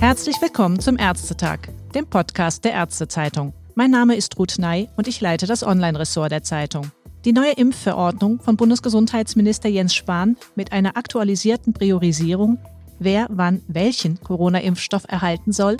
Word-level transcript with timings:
Herzlich 0.00 0.40
willkommen 0.40 0.80
zum 0.80 0.98
Ärztetag, 0.98 1.60
dem 1.94 2.06
Podcast 2.06 2.64
der 2.64 2.72
Ärztezeitung. 2.72 3.52
Mein 3.74 3.90
Name 3.90 4.16
ist 4.16 4.38
Ruth 4.38 4.58
Ney 4.58 4.88
und 4.96 5.08
ich 5.08 5.20
leite 5.20 5.46
das 5.46 5.62
Online-Ressort 5.62 6.30
der 6.30 6.42
Zeitung. 6.42 6.90
Die 7.24 7.32
neue 7.32 7.52
Impfverordnung 7.52 8.40
von 8.40 8.56
Bundesgesundheitsminister 8.56 9.68
Jens 9.68 9.94
Spahn 9.94 10.36
mit 10.54 10.72
einer 10.72 10.96
aktualisierten 10.96 11.72
Priorisierung, 11.72 12.58
wer 12.98 13.26
wann 13.30 13.62
welchen 13.66 14.20
Corona-Impfstoff 14.20 15.04
erhalten 15.08 15.52
soll, 15.52 15.78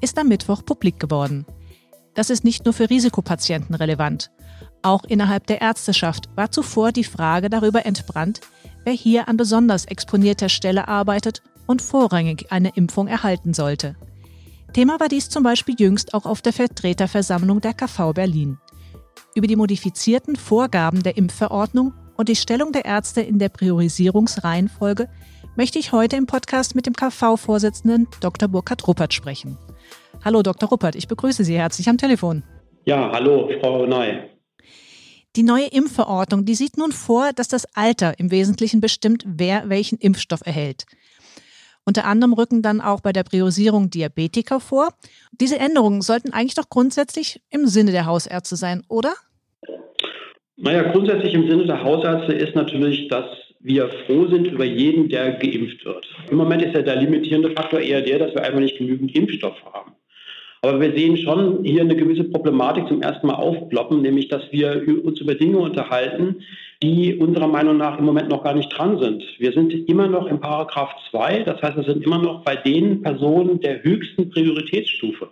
ist 0.00 0.18
am 0.18 0.28
Mittwoch 0.28 0.64
publik 0.64 1.00
geworden. 1.00 1.46
Das 2.14 2.30
ist 2.30 2.44
nicht 2.44 2.64
nur 2.64 2.74
für 2.74 2.90
Risikopatienten 2.90 3.74
relevant. 3.74 4.30
Auch 4.82 5.04
innerhalb 5.04 5.46
der 5.46 5.60
Ärzteschaft 5.60 6.28
war 6.34 6.50
zuvor 6.50 6.92
die 6.92 7.04
Frage 7.04 7.48
darüber 7.48 7.86
entbrannt, 7.86 8.40
wer 8.84 8.92
hier 8.92 9.28
an 9.28 9.36
besonders 9.36 9.84
exponierter 9.84 10.48
Stelle 10.48 10.88
arbeitet 10.88 11.42
und 11.66 11.82
vorrangig 11.82 12.50
eine 12.50 12.70
Impfung 12.74 13.08
erhalten 13.08 13.54
sollte. 13.54 13.96
Thema 14.72 14.98
war 15.00 15.08
dies 15.08 15.28
zum 15.28 15.42
Beispiel 15.42 15.74
jüngst 15.78 16.14
auch 16.14 16.24
auf 16.24 16.42
der 16.42 16.52
Vertreterversammlung 16.52 17.60
der 17.60 17.74
KV 17.74 18.12
Berlin. 18.14 18.58
Über 19.34 19.46
die 19.46 19.56
modifizierten 19.56 20.36
Vorgaben 20.36 21.02
der 21.02 21.16
Impfverordnung 21.16 21.92
und 22.16 22.28
die 22.28 22.36
Stellung 22.36 22.72
der 22.72 22.84
Ärzte 22.84 23.20
in 23.20 23.38
der 23.38 23.48
Priorisierungsreihenfolge 23.48 25.08
möchte 25.56 25.78
ich 25.78 25.92
heute 25.92 26.16
im 26.16 26.26
Podcast 26.26 26.74
mit 26.74 26.86
dem 26.86 26.94
KV-Vorsitzenden 26.94 28.08
Dr. 28.20 28.48
Burkhard 28.48 28.86
Ruppert 28.86 29.12
sprechen. 29.12 29.58
Hallo 30.24 30.42
Dr. 30.42 30.68
Ruppert, 30.68 30.94
ich 30.94 31.08
begrüße 31.08 31.44
Sie 31.44 31.56
herzlich 31.56 31.88
am 31.88 31.98
Telefon. 31.98 32.42
Ja, 32.84 33.10
hallo 33.12 33.50
Frau 33.60 33.86
Ney. 33.86 34.31
Die 35.34 35.42
neue 35.42 35.66
Impfverordnung, 35.66 36.44
die 36.44 36.54
sieht 36.54 36.76
nun 36.76 36.92
vor, 36.92 37.30
dass 37.34 37.48
das 37.48 37.66
Alter 37.74 38.18
im 38.18 38.30
Wesentlichen 38.30 38.82
bestimmt, 38.82 39.24
wer 39.26 39.68
welchen 39.70 39.96
Impfstoff 39.98 40.40
erhält. 40.44 40.84
Unter 41.84 42.04
anderem 42.04 42.34
rücken 42.34 42.62
dann 42.62 42.80
auch 42.80 43.00
bei 43.00 43.12
der 43.12 43.24
Priorisierung 43.24 43.88
Diabetiker 43.88 44.60
vor. 44.60 44.90
Diese 45.32 45.58
Änderungen 45.58 46.02
sollten 46.02 46.32
eigentlich 46.32 46.54
doch 46.54 46.68
grundsätzlich 46.68 47.40
im 47.50 47.66
Sinne 47.66 47.92
der 47.92 48.06
Hausärzte 48.06 48.56
sein, 48.56 48.82
oder? 48.88 49.14
Naja, 50.56 50.92
grundsätzlich 50.92 51.34
im 51.34 51.48
Sinne 51.48 51.66
der 51.66 51.82
Hausärzte 51.82 52.34
ist 52.34 52.54
natürlich, 52.54 53.08
dass 53.08 53.24
wir 53.58 53.88
froh 54.06 54.28
sind 54.28 54.46
über 54.46 54.64
jeden, 54.64 55.08
der 55.08 55.32
geimpft 55.32 55.84
wird. 55.84 56.06
Im 56.30 56.36
Moment 56.36 56.62
ist 56.62 56.74
ja 56.74 56.82
der 56.82 56.96
limitierende 56.96 57.52
Faktor 57.52 57.80
eher 57.80 58.02
der, 58.02 58.18
dass 58.18 58.34
wir 58.34 58.42
einfach 58.42 58.60
nicht 58.60 58.76
genügend 58.76 59.14
Impfstoff 59.14 59.56
haben. 59.72 59.92
Aber 60.64 60.80
wir 60.80 60.96
sehen 60.96 61.16
schon 61.16 61.64
hier 61.64 61.80
eine 61.80 61.96
gewisse 61.96 62.22
Problematik 62.22 62.86
zum 62.86 63.02
ersten 63.02 63.26
Mal 63.26 63.34
aufploppen, 63.34 64.00
nämlich 64.00 64.28
dass 64.28 64.42
wir 64.52 64.86
uns 65.04 65.20
über 65.20 65.34
Dinge 65.34 65.58
unterhalten, 65.58 66.36
die 66.80 67.16
unserer 67.16 67.48
Meinung 67.48 67.78
nach 67.78 67.98
im 67.98 68.04
Moment 68.04 68.28
noch 68.28 68.44
gar 68.44 68.54
nicht 68.54 68.68
dran 68.68 68.96
sind. 69.00 69.24
Wir 69.38 69.52
sind 69.52 69.72
immer 69.88 70.06
noch 70.06 70.26
im 70.28 70.38
Paragraph 70.38 70.94
2, 71.10 71.40
das 71.40 71.60
heißt, 71.60 71.76
wir 71.76 71.84
sind 71.84 72.04
immer 72.04 72.18
noch 72.18 72.44
bei 72.44 72.54
den 72.54 73.02
Personen 73.02 73.58
der 73.58 73.82
höchsten 73.82 74.30
Prioritätsstufe. 74.30 75.30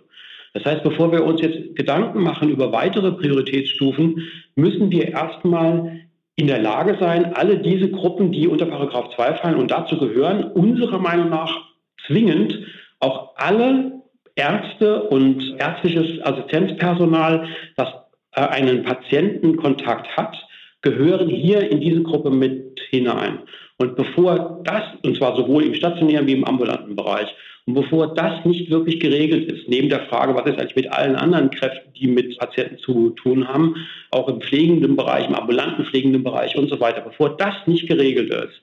Das 0.53 0.65
heißt, 0.65 0.83
bevor 0.83 1.13
wir 1.13 1.23
uns 1.23 1.41
jetzt 1.41 1.77
Gedanken 1.77 2.23
machen 2.23 2.49
über 2.49 2.73
weitere 2.73 3.13
Prioritätsstufen, 3.13 4.27
müssen 4.55 4.91
wir 4.91 5.09
erstmal 5.09 6.01
in 6.35 6.47
der 6.47 6.61
Lage 6.61 6.97
sein, 6.99 7.33
alle 7.35 7.59
diese 7.59 7.89
Gruppen, 7.89 8.33
die 8.33 8.49
unter 8.49 8.65
Paragraph 8.65 9.15
2 9.15 9.35
fallen 9.35 9.55
und 9.55 9.71
dazu 9.71 9.97
gehören, 9.97 10.43
unserer 10.43 10.99
Meinung 10.99 11.29
nach 11.29 11.69
zwingend 12.05 12.59
auch 12.99 13.35
alle 13.37 14.00
Ärzte 14.41 15.03
und 15.03 15.55
ärztliches 15.59 16.25
Assistenzpersonal, 16.25 17.47
das 17.77 17.89
äh, 18.33 18.41
einen 18.41 18.83
Patientenkontakt 18.83 20.17
hat, 20.17 20.35
gehören 20.81 21.29
hier 21.29 21.69
in 21.69 21.79
diese 21.79 22.01
Gruppe 22.01 22.31
mit 22.31 22.79
hinein. 22.89 23.39
Und 23.77 23.95
bevor 23.95 24.61
das, 24.63 24.83
und 25.03 25.15
zwar 25.15 25.35
sowohl 25.35 25.63
im 25.63 25.75
stationären 25.75 26.25
wie 26.25 26.33
im 26.33 26.43
ambulanten 26.43 26.95
Bereich, 26.95 27.27
und 27.67 27.75
bevor 27.75 28.15
das 28.15 28.43
nicht 28.43 28.71
wirklich 28.71 28.99
geregelt 28.99 29.51
ist, 29.51 29.69
neben 29.69 29.89
der 29.89 30.07
Frage, 30.07 30.33
was 30.33 30.47
ist 30.47 30.59
eigentlich 30.59 30.75
mit 30.75 30.91
allen 30.91 31.15
anderen 31.15 31.51
Kräften, 31.51 31.93
die 31.93 32.07
mit 32.07 32.35
Patienten 32.39 32.79
zu 32.79 33.11
tun 33.11 33.47
haben, 33.47 33.75
auch 34.09 34.27
im 34.27 34.41
pflegenden 34.41 34.95
Bereich, 34.95 35.27
im 35.27 35.35
ambulanten 35.35 35.85
pflegenden 35.85 36.23
Bereich 36.23 36.55
und 36.55 36.69
so 36.69 36.79
weiter, 36.79 37.01
bevor 37.01 37.37
das 37.37 37.53
nicht 37.67 37.87
geregelt 37.87 38.33
ist, 38.33 38.59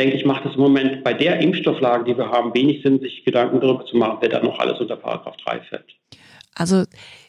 denke 0.00 0.16
ich, 0.16 0.24
macht 0.24 0.46
es 0.46 0.54
im 0.54 0.62
Moment 0.62 1.04
bei 1.04 1.12
der 1.12 1.40
Impfstofflage, 1.40 2.04
die 2.04 2.16
wir 2.16 2.30
haben, 2.30 2.54
wenig 2.54 2.82
Sinn, 2.82 3.00
sich 3.00 3.22
Gedanken 3.24 3.60
darüber 3.60 3.84
zu 3.84 3.98
machen, 3.98 4.16
wer 4.20 4.30
da 4.30 4.42
noch 4.42 4.58
alles 4.58 4.80
unter 4.80 4.96
Paragraph 4.96 5.36
3 5.36 5.60
fällt. 5.60 5.94
Also 6.54 6.84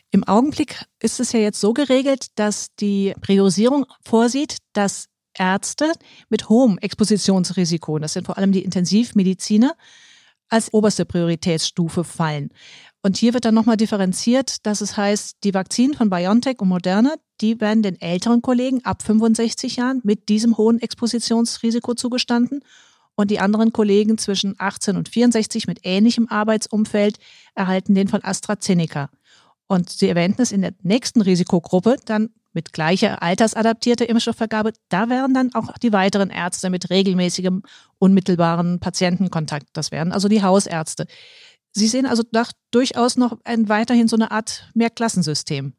im 0.09 0.23
Augenblick 0.23 0.85
ist 1.01 1.19
es 1.19 1.33
ja 1.33 1.41
jetzt 1.41 1.59
so 1.59 1.73
geregelt, 1.73 2.27
dass 2.35 2.73
die 2.75 3.13
Priorisierung 3.21 3.85
vorsieht, 4.05 4.57
dass 4.71 5.07
Ärzte 5.37 5.91
mit 6.29 6.47
hohem 6.47 6.77
Expositionsrisiko, 6.77 7.99
das 7.99 8.13
sind 8.13 8.25
vor 8.25 8.37
allem 8.37 8.53
die 8.53 8.63
Intensivmediziner, 8.63 9.73
als 10.47 10.73
oberste 10.73 11.05
Prioritätsstufe 11.05 12.03
fallen. 12.03 12.49
Und 13.03 13.17
hier 13.17 13.33
wird 13.33 13.45
dann 13.45 13.55
nochmal 13.55 13.77
differenziert, 13.77 14.65
dass 14.65 14.81
es 14.81 14.95
heißt, 14.95 15.37
die 15.43 15.53
Vakzinen 15.53 15.95
von 15.95 16.09
BioNTech 16.09 16.59
und 16.59 16.69
Moderna, 16.69 17.15
die 17.41 17.59
werden 17.59 17.81
den 17.81 17.99
älteren 17.99 18.43
Kollegen 18.43 18.85
ab 18.85 19.01
65 19.01 19.77
Jahren 19.77 20.01
mit 20.03 20.29
diesem 20.29 20.57
hohen 20.57 20.79
Expositionsrisiko 20.79 21.95
zugestanden 21.95 22.63
und 23.15 23.31
die 23.31 23.39
anderen 23.39 23.73
Kollegen 23.73 24.17
zwischen 24.17 24.55
18 24.57 24.97
und 24.97 25.09
64 25.09 25.67
mit 25.67 25.79
ähnlichem 25.83 26.27
Arbeitsumfeld 26.29 27.17
erhalten 27.55 27.95
den 27.95 28.07
von 28.07 28.23
AstraZeneca. 28.23 29.09
Und 29.67 29.89
Sie 29.89 30.09
erwähnten 30.09 30.41
es 30.41 30.51
in 30.51 30.61
der 30.61 30.73
nächsten 30.83 31.21
Risikogruppe, 31.21 31.95
dann 32.05 32.29
mit 32.53 32.73
gleicher 32.73 33.21
altersadaptierter 33.21 34.09
Impfstoffvergabe, 34.09 34.73
da 34.89 35.09
wären 35.09 35.33
dann 35.33 35.53
auch 35.53 35.77
die 35.77 35.93
weiteren 35.93 36.29
Ärzte 36.29 36.69
mit 36.69 36.89
regelmäßigem, 36.89 37.63
unmittelbaren 37.97 38.79
Patientenkontakt. 38.79 39.67
Das 39.73 39.91
wären 39.91 40.11
also 40.11 40.27
die 40.27 40.43
Hausärzte. 40.43 41.07
Sie 41.71 41.87
sehen 41.87 42.05
also 42.05 42.23
doch 42.31 42.51
durchaus 42.71 43.17
noch 43.17 43.37
ein, 43.43 43.69
weiterhin 43.69 44.07
so 44.07 44.15
eine 44.15 44.31
Art 44.31 44.69
Mehrklassensystem. 44.73 45.73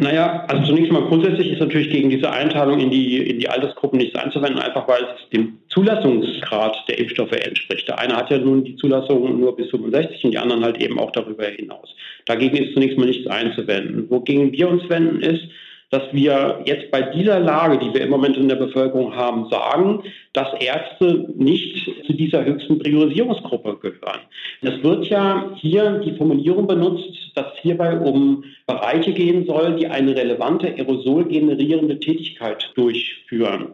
Naja, 0.00 0.46
also 0.48 0.64
zunächst 0.64 0.90
mal 0.90 1.04
grundsätzlich 1.04 1.50
ist 1.50 1.60
natürlich 1.60 1.90
gegen 1.90 2.08
diese 2.08 2.30
Einteilung 2.30 2.80
in 2.80 2.90
die, 2.90 3.18
in 3.18 3.38
die 3.38 3.50
Altersgruppen 3.50 3.98
nichts 3.98 4.18
einzuwenden, 4.18 4.58
einfach 4.58 4.88
weil 4.88 5.02
es 5.02 5.28
dem 5.28 5.58
Zulassungsgrad 5.68 6.74
der 6.88 6.98
Impfstoffe 6.98 7.32
entspricht. 7.32 7.86
Der 7.86 7.98
eine 7.98 8.16
hat 8.16 8.30
ja 8.30 8.38
nun 8.38 8.64
die 8.64 8.76
Zulassung 8.76 9.38
nur 9.38 9.54
bis 9.54 9.68
65 9.68 10.24
und 10.24 10.30
die 10.30 10.38
anderen 10.38 10.64
halt 10.64 10.80
eben 10.80 10.98
auch 10.98 11.10
darüber 11.10 11.44
hinaus. 11.44 11.94
Dagegen 12.24 12.56
ist 12.56 12.72
zunächst 12.72 12.96
mal 12.96 13.04
nichts 13.04 13.26
einzuwenden. 13.26 14.08
Wogegen 14.08 14.52
wir 14.52 14.70
uns 14.70 14.88
wenden 14.88 15.20
ist, 15.20 15.42
dass 15.90 16.02
wir 16.12 16.62
jetzt 16.66 16.90
bei 16.90 17.02
dieser 17.02 17.40
Lage, 17.40 17.78
die 17.78 17.92
wir 17.92 18.02
im 18.02 18.10
Moment 18.10 18.36
in 18.36 18.48
der 18.48 18.56
Bevölkerung 18.56 19.14
haben, 19.14 19.48
sagen, 19.50 20.04
dass 20.32 20.48
Ärzte 20.60 21.28
nicht 21.36 21.84
zu 22.06 22.12
dieser 22.12 22.44
höchsten 22.44 22.78
Priorisierungsgruppe 22.78 23.76
gehören. 23.76 24.20
Es 24.62 24.82
wird 24.82 25.06
ja 25.06 25.50
hier 25.56 26.00
die 26.04 26.16
Formulierung 26.16 26.68
benutzt, 26.68 27.32
dass 27.34 27.46
hierbei 27.60 27.98
um 27.98 28.44
Bereiche 28.66 29.12
gehen 29.12 29.46
soll, 29.46 29.76
die 29.76 29.88
eine 29.88 30.16
relevante 30.16 30.68
Aerosol 30.68 31.24
generierende 31.24 31.98
Tätigkeit 31.98 32.70
durchführen. 32.76 33.72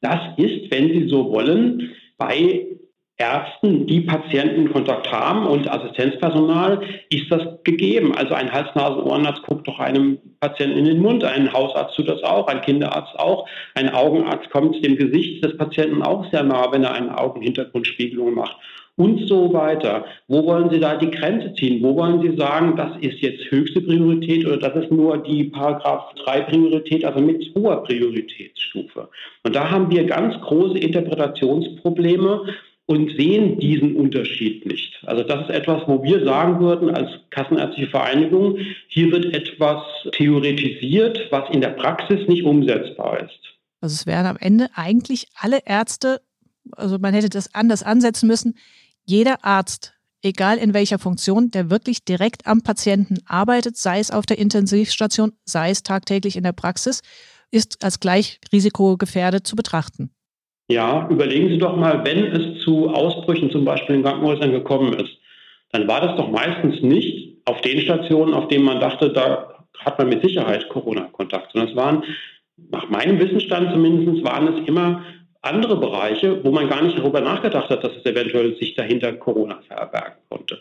Das 0.00 0.20
ist, 0.36 0.70
wenn 0.70 0.88
Sie 0.88 1.08
so 1.08 1.30
wollen, 1.30 1.92
bei 2.16 2.66
Ärzten, 3.18 3.86
die 3.86 4.00
Patientenkontakt 4.02 5.10
haben 5.10 5.46
und 5.46 5.68
Assistenzpersonal, 5.68 6.80
ist 7.10 7.30
das 7.30 7.42
gegeben. 7.64 8.14
Also 8.16 8.34
ein 8.34 8.50
Hals-Nasen-Ohrenarzt 8.50 9.42
guckt 9.42 9.66
doch 9.66 9.80
einem 9.80 10.18
Patienten 10.38 10.78
in 10.78 10.84
den 10.84 11.00
Mund, 11.00 11.24
ein 11.24 11.52
Hausarzt 11.52 11.96
tut 11.96 12.08
das 12.08 12.22
auch, 12.22 12.46
ein 12.46 12.60
Kinderarzt 12.60 13.18
auch, 13.18 13.48
ein 13.74 13.92
Augenarzt 13.92 14.48
kommt 14.50 14.84
dem 14.84 14.96
Gesicht 14.96 15.44
des 15.44 15.56
Patienten 15.56 16.02
auch 16.02 16.30
sehr 16.30 16.44
nah, 16.44 16.70
wenn 16.70 16.84
er 16.84 16.94
eine 16.94 17.18
Augenhintergrundspiegelung 17.18 18.34
macht 18.34 18.56
und 18.98 19.28
so 19.28 19.52
weiter. 19.52 20.04
Wo 20.26 20.44
wollen 20.44 20.70
Sie 20.70 20.80
da 20.80 20.96
die 20.96 21.10
Grenze 21.10 21.54
ziehen? 21.54 21.82
Wo 21.82 21.96
wollen 21.96 22.20
Sie 22.20 22.36
sagen, 22.36 22.76
das 22.76 22.96
ist 23.00 23.20
jetzt 23.20 23.50
höchste 23.50 23.80
Priorität 23.80 24.44
oder 24.44 24.58
das 24.58 24.84
ist 24.84 24.92
nur 24.92 25.18
die 25.18 25.44
Paragraph 25.44 26.14
3 26.24 26.40
Priorität, 26.42 27.04
also 27.04 27.20
mit 27.20 27.52
hoher 27.54 27.82
Prioritätsstufe? 27.84 29.08
Und 29.44 29.56
da 29.56 29.70
haben 29.70 29.90
wir 29.90 30.04
ganz 30.04 30.38
große 30.40 30.78
Interpretationsprobleme 30.78 32.42
und 32.88 33.14
sehen 33.18 33.58
diesen 33.58 33.96
Unterschied 33.96 34.64
nicht. 34.64 34.98
Also 35.04 35.22
das 35.22 35.42
ist 35.42 35.50
etwas, 35.50 35.82
wo 35.86 36.02
wir 36.02 36.24
sagen 36.24 36.58
würden 36.58 36.88
als 36.88 37.10
Kassenärztliche 37.28 37.90
Vereinigung, 37.90 38.58
hier 38.88 39.12
wird 39.12 39.26
etwas 39.26 39.82
theoretisiert, 40.12 41.20
was 41.30 41.50
in 41.50 41.60
der 41.60 41.68
Praxis 41.68 42.26
nicht 42.26 42.44
umsetzbar 42.44 43.20
ist. 43.20 43.38
Also 43.82 43.92
es 43.92 44.06
wären 44.06 44.24
am 44.24 44.38
Ende 44.38 44.68
eigentlich 44.74 45.26
alle 45.34 45.60
Ärzte, 45.66 46.22
also 46.72 46.98
man 46.98 47.12
hätte 47.12 47.28
das 47.28 47.54
anders 47.54 47.82
ansetzen 47.82 48.26
müssen, 48.26 48.56
jeder 49.04 49.44
Arzt, 49.44 49.92
egal 50.22 50.56
in 50.56 50.72
welcher 50.72 50.98
Funktion, 50.98 51.50
der 51.50 51.68
wirklich 51.68 52.06
direkt 52.06 52.46
am 52.46 52.62
Patienten 52.62 53.18
arbeitet, 53.26 53.76
sei 53.76 53.98
es 53.98 54.10
auf 54.10 54.24
der 54.24 54.38
Intensivstation, 54.38 55.32
sei 55.44 55.70
es 55.70 55.82
tagtäglich 55.82 56.36
in 56.36 56.42
der 56.42 56.52
Praxis, 56.52 57.02
ist 57.50 57.84
als 57.84 58.00
gleich 58.00 58.40
risikogefährdet 58.50 59.46
zu 59.46 59.56
betrachten. 59.56 60.10
Ja, 60.70 61.08
überlegen 61.10 61.48
Sie 61.48 61.58
doch 61.58 61.76
mal, 61.76 62.04
wenn 62.04 62.24
es 62.26 62.62
zu 62.62 62.90
Ausbrüchen 62.90 63.50
zum 63.50 63.64
Beispiel 63.64 63.96
in 63.96 64.02
Krankenhäusern 64.02 64.52
gekommen 64.52 64.92
ist, 64.92 65.16
dann 65.72 65.88
war 65.88 66.00
das 66.02 66.16
doch 66.16 66.30
meistens 66.30 66.82
nicht 66.82 67.38
auf 67.46 67.60
den 67.62 67.80
Stationen, 67.80 68.34
auf 68.34 68.48
denen 68.48 68.64
man 68.64 68.78
dachte, 68.78 69.10
da 69.10 69.64
hat 69.78 69.98
man 69.98 70.10
mit 70.10 70.22
Sicherheit 70.22 70.68
Corona-Kontakt, 70.68 71.52
sondern 71.52 71.70
es 71.70 71.76
waren, 71.76 72.04
nach 72.70 72.88
meinem 72.90 73.18
Wissensstand 73.18 73.72
zumindest, 73.72 74.24
waren 74.24 74.48
es 74.48 74.68
immer 74.68 75.04
andere 75.40 75.76
Bereiche, 75.76 76.44
wo 76.44 76.50
man 76.50 76.68
gar 76.68 76.82
nicht 76.82 76.98
darüber 76.98 77.20
nachgedacht 77.20 77.70
hat, 77.70 77.84
dass 77.84 77.96
es 77.96 78.04
eventuell 78.04 78.56
sich 78.56 78.74
dahinter 78.74 79.12
Corona 79.12 79.60
verbergen 79.66 80.18
konnte. 80.28 80.58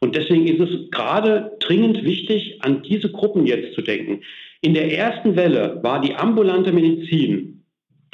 Und 0.00 0.14
deswegen 0.14 0.46
ist 0.46 0.60
es 0.60 0.90
gerade 0.90 1.56
dringend 1.58 2.04
wichtig, 2.04 2.58
an 2.62 2.82
diese 2.82 3.10
Gruppen 3.10 3.46
jetzt 3.46 3.74
zu 3.74 3.82
denken. 3.82 4.20
In 4.60 4.74
der 4.74 4.96
ersten 4.96 5.34
Welle 5.34 5.80
war 5.82 6.00
die 6.00 6.14
ambulante 6.14 6.72
Medizin 6.72 7.57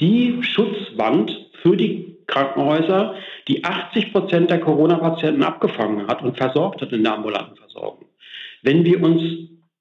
die 0.00 0.42
Schutzwand 0.42 1.50
für 1.62 1.76
die 1.76 2.16
Krankenhäuser, 2.26 3.14
die 3.48 3.64
80 3.64 4.12
Prozent 4.12 4.50
der 4.50 4.60
Corona-Patienten 4.60 5.42
abgefangen 5.42 6.06
hat 6.06 6.22
und 6.22 6.36
versorgt 6.36 6.80
hat 6.80 6.92
in 6.92 7.04
der 7.04 7.14
ambulanten 7.14 7.56
Versorgung. 7.56 8.06
Wenn 8.62 8.84
wir 8.84 9.02
uns 9.02 9.22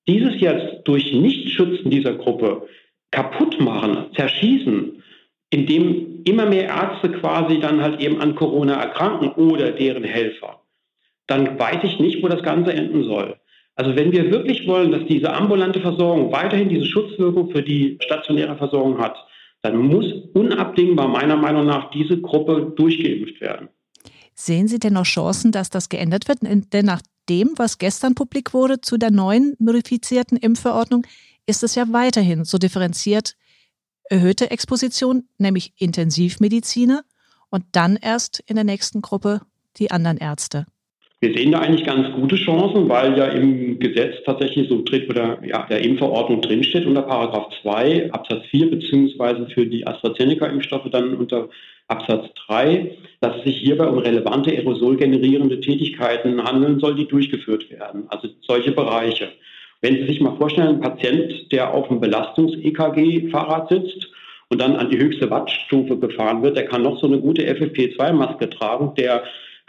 dieses 0.08 0.40
jetzt 0.42 0.86
durch 0.86 1.14
Nichtschützen 1.14 1.90
dieser 1.90 2.14
Gruppe 2.14 2.68
kaputt 3.12 3.60
machen, 3.62 4.08
zerschießen, 4.16 5.04
indem 5.50 6.24
immer 6.26 6.46
mehr 6.46 6.66
Ärzte 6.66 7.12
quasi 7.12 7.60
dann 7.60 7.82
halt 7.82 8.02
eben 8.02 8.20
an 8.20 8.36
Corona 8.36 8.74
erkranken 8.74 9.32
oder 9.32 9.72
deren 9.72 10.04
Helfer, 10.04 10.62
dann 11.28 11.58
weiß 11.58 11.84
ich 11.84 12.00
nicht, 12.00 12.22
wo 12.24 12.28
das 12.28 12.44
Ganze 12.44 12.74
enden 12.74 13.04
soll. 13.04 13.38
Also 13.76 13.96
wenn 13.96 14.12
wir 14.12 14.32
wirklich 14.32 14.68
wollen, 14.68 14.92
dass 14.92 15.06
diese 15.06 15.34
ambulante 15.34 15.80
Versorgung 15.80 16.32
weiterhin 16.32 16.70
diese 16.70 16.86
Schutzwirkung 16.86 17.52
für 17.52 17.64
die 17.64 17.98
stationäre 18.02 18.56
Versorgung 18.56 19.00
hat, 19.00 19.16
dann 19.64 19.78
muss 19.78 20.06
unabdingbar 20.34 21.08
meiner 21.08 21.38
Meinung 21.38 21.66
nach 21.66 21.90
diese 21.90 22.20
Gruppe 22.20 22.74
durchgeimpft 22.76 23.42
werden. 23.42 23.70
Sehen 24.36 24.68
Sie 24.68 24.78
denn 24.78 24.94
noch 24.94 25.06
Chancen, 25.06 25.52
dass 25.52 25.70
das 25.70 25.90
geändert 25.90 26.28
wird? 26.28 26.40
Denn 26.42 26.86
nach 26.86 27.02
dem, 27.30 27.54
was 27.56 27.78
gestern 27.78 28.14
publik 28.14 28.54
wurde 28.54 28.82
zu 28.82 28.98
der 28.98 29.10
neuen 29.10 29.56
modifizierten 29.60 30.38
Impfverordnung, 30.38 31.08
ist 31.46 31.64
es 31.64 31.76
ja 31.76 31.86
weiterhin 31.92 32.46
so 32.46 32.58
differenziert 32.58 33.36
erhöhte 34.10 34.52
Exposition, 34.52 35.28
nämlich 35.38 35.74
Intensivmediziner 35.78 37.04
und 37.50 37.64
dann 37.72 37.96
erst 37.96 38.40
in 38.46 38.56
der 38.56 38.66
nächsten 38.66 39.02
Gruppe 39.02 39.42
die 39.78 39.92
anderen 39.92 40.18
Ärzte. 40.18 40.66
Wir 41.24 41.34
sehen 41.34 41.54
da 41.54 41.60
eigentlich 41.60 41.86
ganz 41.86 42.12
gute 42.12 42.36
Chancen, 42.36 42.90
weil 42.90 43.18
ja 43.18 43.28
im 43.28 43.80
Gesetz 43.80 44.16
tatsächlich 44.26 44.68
so 44.68 44.84
drin 44.84 45.06
oder 45.10 45.38
ja, 45.42 45.66
der 45.70 45.80
Impfverordnung 45.80 46.42
drinsteht 46.42 46.86
unter 46.86 47.04
Paragraph 47.04 47.48
2 47.62 48.12
Absatz 48.12 48.46
4 48.48 48.70
beziehungsweise 48.70 49.48
für 49.48 49.66
die 49.66 49.88
AstraZeneca-Impfstoffe 49.88 50.90
dann 50.92 51.14
unter 51.14 51.48
Absatz 51.88 52.26
3, 52.48 52.98
dass 53.22 53.38
es 53.38 53.44
sich 53.46 53.56
hierbei 53.56 53.88
um 53.88 54.00
relevante 54.00 54.52
aerosolgenerierende 54.52 55.62
Tätigkeiten 55.62 56.44
handeln 56.44 56.82
soll, 56.82 56.96
die 56.96 57.08
durchgeführt 57.08 57.72
werden. 57.72 58.04
Also 58.10 58.28
solche 58.42 58.74
Bereiche. 58.74 59.30
Wenn 59.80 59.96
Sie 59.96 60.08
sich 60.08 60.20
mal 60.20 60.36
vorstellen, 60.36 60.76
ein 60.76 60.82
Patient, 60.82 61.54
der 61.54 61.74
auf 61.74 61.90
einem 61.90 62.02
Belastungs-EKG-Fahrrad 62.02 63.70
sitzt 63.70 64.10
und 64.50 64.62
dann 64.62 64.76
an 64.76 64.90
die 64.90 64.98
höchste 64.98 65.30
Wattstufe 65.30 65.96
gefahren 65.96 66.44
wird, 66.44 66.58
der 66.58 66.66
kann 66.66 66.84
noch 66.84 67.00
so 67.00 67.08
eine 67.08 67.20
gute 67.20 67.44
FFP2-Maske 67.44 68.50
tragen, 68.50 68.94
der 68.98 69.24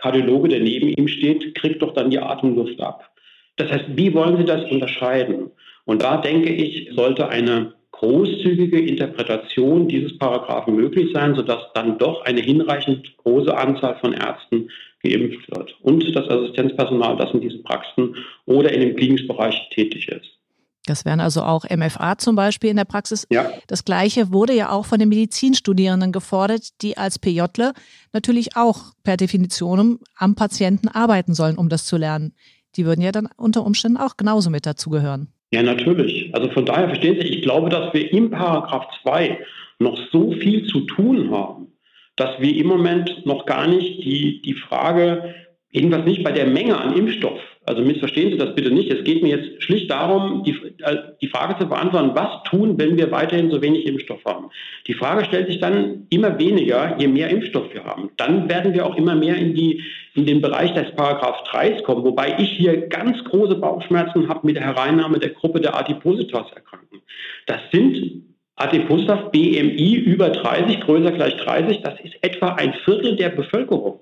Kardiologe, 0.04 0.48
der 0.48 0.60
neben 0.60 0.88
ihm 0.88 1.08
steht, 1.08 1.54
kriegt 1.54 1.80
doch 1.80 1.94
dann 1.94 2.10
die 2.10 2.18
Atemluft 2.18 2.78
ab. 2.78 3.10
Das 3.56 3.70
heißt, 3.70 3.86
wie 3.96 4.12
wollen 4.12 4.36
Sie 4.36 4.44
das 4.44 4.70
unterscheiden? 4.70 5.50
Und 5.86 6.02
da 6.02 6.18
denke 6.18 6.52
ich, 6.52 6.90
sollte 6.94 7.30
eine 7.30 7.72
großzügige 7.92 8.80
Interpretation 8.80 9.88
dieses 9.88 10.18
Paragraphen 10.18 10.76
möglich 10.76 11.10
sein, 11.14 11.34
sodass 11.34 11.72
dann 11.72 11.96
doch 11.96 12.22
eine 12.26 12.42
hinreichend 12.42 13.16
große 13.16 13.56
Anzahl 13.56 13.96
von 13.96 14.12
Ärzten 14.12 14.68
geimpft 15.02 15.50
wird 15.50 15.74
und 15.80 16.14
das 16.14 16.28
Assistenzpersonal, 16.28 17.16
das 17.16 17.32
in 17.32 17.40
diesen 17.40 17.62
Praxen 17.62 18.16
oder 18.44 18.72
in 18.72 18.80
dem 18.82 18.96
Klinikbereich 18.96 19.70
tätig 19.70 20.08
ist. 20.08 20.38
Das 20.86 21.04
wären 21.04 21.20
also 21.20 21.42
auch 21.42 21.64
MFA 21.64 22.18
zum 22.18 22.36
Beispiel 22.36 22.70
in 22.70 22.76
der 22.76 22.84
Praxis. 22.84 23.26
Ja. 23.30 23.50
Das 23.68 23.84
Gleiche 23.84 24.32
wurde 24.32 24.54
ja 24.54 24.70
auch 24.70 24.84
von 24.84 24.98
den 24.98 25.08
Medizinstudierenden 25.08 26.12
gefordert, 26.12 26.82
die 26.82 26.98
als 26.98 27.18
PJler 27.18 27.72
natürlich 28.12 28.56
auch 28.56 28.92
per 29.02 29.16
Definition 29.16 30.00
am 30.16 30.34
Patienten 30.34 30.88
arbeiten 30.88 31.34
sollen, 31.34 31.56
um 31.56 31.68
das 31.68 31.86
zu 31.86 31.96
lernen. 31.96 32.34
Die 32.76 32.84
würden 32.84 33.00
ja 33.00 33.12
dann 33.12 33.28
unter 33.36 33.64
Umständen 33.64 33.96
auch 33.96 34.16
genauso 34.16 34.50
mit 34.50 34.66
dazugehören. 34.66 35.28
Ja, 35.52 35.62
natürlich. 35.62 36.34
Also 36.34 36.50
von 36.50 36.66
daher 36.66 36.88
verstehen 36.88 37.16
Sie, 37.20 37.28
ich 37.28 37.42
glaube, 37.42 37.70
dass 37.70 37.94
wir 37.94 38.12
im 38.12 38.30
Paragraph 38.30 38.86
2 39.02 39.38
noch 39.78 39.98
so 40.12 40.32
viel 40.32 40.66
zu 40.66 40.80
tun 40.80 41.30
haben, 41.30 41.68
dass 42.16 42.40
wir 42.40 42.54
im 42.56 42.66
Moment 42.66 43.24
noch 43.24 43.46
gar 43.46 43.66
nicht 43.66 44.04
die, 44.04 44.42
die 44.42 44.54
Frage 44.54 45.34
Jedenfalls 45.74 46.04
nicht 46.04 46.22
bei 46.22 46.30
der 46.30 46.46
Menge 46.46 46.78
an 46.78 46.96
Impfstoff. 46.96 47.40
Also 47.66 47.82
missverstehen 47.82 48.30
Sie 48.30 48.36
das 48.36 48.54
bitte 48.54 48.70
nicht. 48.70 48.92
Es 48.92 49.04
geht 49.04 49.22
mir 49.22 49.36
jetzt 49.36 49.62
schlicht 49.62 49.90
darum, 49.90 50.42
die, 50.44 50.52
äh, 50.82 50.96
die 51.22 51.28
Frage 51.28 51.58
zu 51.58 51.66
beantworten, 51.66 52.10
was 52.14 52.42
tun, 52.44 52.78
wenn 52.78 52.96
wir 52.96 53.10
weiterhin 53.10 53.50
so 53.50 53.62
wenig 53.62 53.86
Impfstoff 53.86 54.24
haben. 54.24 54.50
Die 54.86 54.94
Frage 54.94 55.24
stellt 55.24 55.48
sich 55.48 55.60
dann 55.60 56.06
immer 56.10 56.38
weniger, 56.38 56.96
je 56.98 57.08
mehr 57.08 57.30
Impfstoff 57.30 57.72
wir 57.72 57.84
haben. 57.84 58.10
Dann 58.16 58.48
werden 58.48 58.74
wir 58.74 58.84
auch 58.84 58.96
immer 58.96 59.14
mehr 59.14 59.36
in, 59.36 59.54
die, 59.54 59.82
in 60.14 60.26
den 60.26 60.42
Bereich 60.42 60.74
des 60.74 60.94
Paragraph 60.94 61.42
3 61.44 61.82
kommen, 61.82 62.04
wobei 62.04 62.36
ich 62.38 62.50
hier 62.50 62.88
ganz 62.88 63.22
große 63.24 63.56
Bauchschmerzen 63.56 64.28
habe 64.28 64.46
mit 64.46 64.56
der 64.56 64.64
Hereinnahme 64.64 65.18
der 65.18 65.30
Gruppe 65.30 65.60
der 65.60 65.76
Adipositas-Erkrankten. 65.78 67.00
Das 67.46 67.60
sind 67.72 68.24
Adipositas 68.56 69.30
BMI 69.32 69.94
über 69.96 70.28
30, 70.28 70.80
größer 70.80 71.12
gleich 71.12 71.36
30, 71.38 71.80
das 71.80 71.98
ist 72.00 72.14
etwa 72.20 72.54
ein 72.54 72.74
Viertel 72.84 73.16
der 73.16 73.30
Bevölkerung 73.30 74.00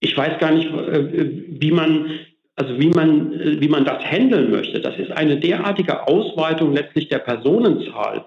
ich 0.00 0.16
weiß 0.16 0.38
gar 0.38 0.52
nicht, 0.52 0.68
äh, 0.68 1.30
wie 1.60 1.70
man, 1.70 2.10
also 2.58 2.78
wie 2.78 2.88
man, 2.88 3.32
äh, 3.40 3.60
wie 3.60 3.68
man 3.68 3.84
das 3.84 4.04
handeln 4.04 4.50
möchte. 4.50 4.80
Das 4.80 4.98
ist 4.98 5.12
eine 5.12 5.38
derartige 5.38 6.06
Ausweitung 6.06 6.72
letztlich 6.74 7.08
der 7.08 7.20
Personenzahl, 7.20 8.24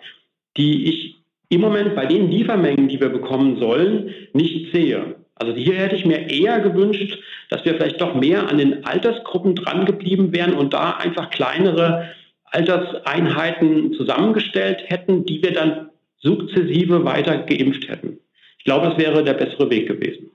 die 0.58 0.86
ich 0.86 1.16
im 1.50 1.62
Moment 1.62 1.96
bei 1.96 2.06
den 2.06 2.32
Liefermengen, 2.32 2.88
die 2.88 3.00
wir 3.00 3.10
bekommen 3.10 3.60
sollen, 3.60 4.14
nicht 4.34 4.72
sehe. 4.74 5.16
Also 5.36 5.54
hier 5.54 5.76
hätte 5.76 5.96
ich 5.96 6.06
mir 6.06 6.30
eher 6.30 6.60
gewünscht, 6.62 7.18
dass 7.50 7.66
wir 7.66 7.74
vielleicht 7.74 8.00
doch 8.00 8.16
mehr 8.16 8.48
an 8.48 8.58
den 8.58 8.86
Altersgruppen 8.86 9.56
dran 9.56 9.86
geblieben 9.86 10.32
wären 10.32 10.54
und 10.54 10.74
da 10.74 10.92
einfach 10.92 11.30
kleinere 11.30 12.10
Alterseinheiten 12.46 13.94
zusammengestellt 13.94 14.84
hätten, 14.86 15.26
die 15.26 15.42
wir 15.44 15.54
dann 15.54 15.90
sukzessive 16.20 17.04
weiter 17.04 17.40
geimpft 17.40 17.90
hätten. 17.90 18.20
Ich 18.60 18.66
glaube, 18.66 18.90
das 18.90 18.98
wäre 18.98 19.24
der 19.24 19.34
bessere 19.34 19.70
Weg 19.70 19.88
gewesen. 19.88 20.32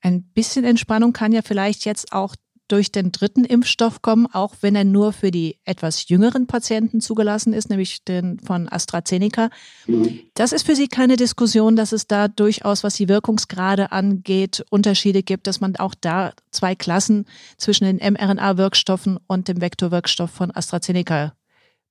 Ein 0.00 0.24
bisschen 0.34 0.64
Entspannung 0.64 1.12
kann 1.12 1.32
ja 1.32 1.42
vielleicht 1.42 1.84
jetzt 1.84 2.12
auch 2.12 2.34
durch 2.72 2.90
den 2.90 3.12
dritten 3.12 3.44
Impfstoff 3.44 4.00
kommen, 4.00 4.26
auch 4.32 4.54
wenn 4.62 4.74
er 4.74 4.84
nur 4.84 5.12
für 5.12 5.30
die 5.30 5.58
etwas 5.66 6.08
jüngeren 6.08 6.46
Patienten 6.46 7.02
zugelassen 7.02 7.52
ist, 7.52 7.68
nämlich 7.68 8.02
den 8.04 8.38
von 8.40 8.66
AstraZeneca. 8.66 9.50
Mhm. 9.86 10.20
Das 10.34 10.52
ist 10.52 10.64
für 10.64 10.74
Sie 10.74 10.88
keine 10.88 11.16
Diskussion, 11.16 11.76
dass 11.76 11.92
es 11.92 12.06
da 12.06 12.28
durchaus, 12.28 12.82
was 12.82 12.94
die 12.94 13.10
Wirkungsgrade 13.10 13.92
angeht, 13.92 14.64
Unterschiede 14.70 15.22
gibt, 15.22 15.46
dass 15.46 15.60
man 15.60 15.76
auch 15.76 15.94
da 16.00 16.32
zwei 16.50 16.74
Klassen 16.74 17.26
zwischen 17.58 17.84
den 17.84 17.98
mRNA-Wirkstoffen 17.98 19.18
und 19.26 19.48
dem 19.48 19.60
Vektorwirkstoff 19.60 20.30
von 20.30 20.50
AstraZeneca 20.50 21.34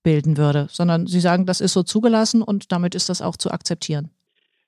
bilden 0.02 0.38
würde, 0.38 0.68
sondern 0.72 1.06
Sie 1.06 1.20
sagen, 1.20 1.46
das 1.46 1.62
ist 1.62 1.74
so 1.74 1.84
zugelassen 1.84 2.42
und 2.42 2.72
damit 2.72 2.96
ist 2.96 3.08
das 3.10 3.22
auch 3.22 3.38
zu 3.38 3.52
akzeptieren. 3.52 4.10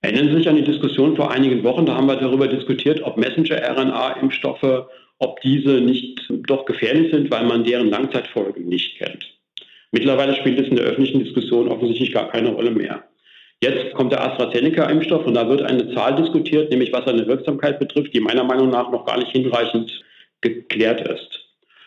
Erinnern 0.01 0.27
Sie 0.27 0.37
sich 0.37 0.49
an 0.49 0.57
die 0.57 0.63
Diskussion 0.63 1.15
vor 1.15 1.31
einigen 1.31 1.63
Wochen, 1.63 1.85
da 1.87 1.95
haben 1.95 2.07
wir 2.07 2.17
darüber 2.17 2.47
diskutiert, 2.47 3.01
ob 3.01 3.17
Messenger-RNA-Impfstoffe, 3.17 4.85
ob 5.19 5.41
diese 5.41 5.81
nicht 5.81 6.21
doch 6.47 6.65
gefährlich 6.65 7.11
sind, 7.11 7.31
weil 7.31 7.45
man 7.45 7.63
deren 7.63 7.89
Langzeitfolgen 7.89 8.67
nicht 8.67 8.97
kennt. 8.97 9.33
Mittlerweile 9.91 10.35
spielt 10.35 10.59
es 10.59 10.67
in 10.67 10.75
der 10.75 10.85
öffentlichen 10.85 11.23
Diskussion 11.23 11.67
offensichtlich 11.67 12.11
gar 12.11 12.29
keine 12.29 12.49
Rolle 12.49 12.71
mehr. 12.71 13.03
Jetzt 13.61 13.93
kommt 13.93 14.11
der 14.11 14.21
AstraZeneca-Impfstoff 14.21 15.25
und 15.25 15.35
da 15.35 15.47
wird 15.47 15.61
eine 15.61 15.93
Zahl 15.93 16.15
diskutiert, 16.15 16.69
nämlich 16.69 16.91
was 16.91 17.05
seine 17.05 17.27
Wirksamkeit 17.27 17.79
betrifft, 17.79 18.13
die 18.13 18.19
meiner 18.19 18.43
Meinung 18.43 18.69
nach 18.69 18.91
noch 18.91 19.05
gar 19.05 19.17
nicht 19.17 19.31
hinreichend 19.31 20.03
geklärt 20.41 21.07
ist. 21.07 21.39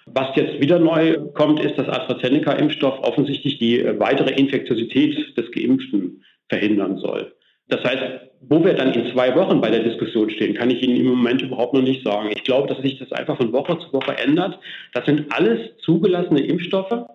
Was 0.07 0.35
jetzt 0.37 0.61
wieder 0.61 0.79
neu 0.79 1.19
kommt, 1.35 1.61
ist, 1.61 1.77
dass 1.77 1.89
AstraZeneca-Impfstoff 1.89 3.01
offensichtlich 3.01 3.59
die 3.59 3.85
weitere 3.99 4.31
Infektiosität 4.31 5.37
des 5.37 5.51
Geimpften 5.51 6.25
verhindern 6.49 6.97
soll. 6.99 7.36
Das 7.69 7.83
heißt, 7.83 8.03
wo 8.49 8.65
wir 8.65 8.75
dann 8.75 8.93
in 8.93 9.13
zwei 9.13 9.35
Wochen 9.35 9.61
bei 9.61 9.71
der 9.71 9.83
Diskussion 9.83 10.31
stehen, 10.31 10.55
kann 10.55 10.71
ich 10.71 10.83
Ihnen 10.83 10.97
im 10.97 11.07
Moment 11.07 11.43
überhaupt 11.43 11.75
noch 11.75 11.83
nicht 11.83 12.05
sagen. 12.05 12.31
Ich 12.31 12.45
glaube, 12.45 12.69
dass 12.69 12.83
sich 12.83 12.99
das 12.99 13.11
einfach 13.13 13.37
von 13.37 13.53
Woche 13.53 13.79
zu 13.79 13.93
Woche 13.93 14.17
ändert. 14.19 14.59
Das 14.93 15.05
sind 15.05 15.33
alles 15.33 15.59
zugelassene 15.79 16.41
Impfstoffe, 16.41 17.07